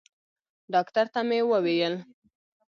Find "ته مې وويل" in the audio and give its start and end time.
1.13-1.95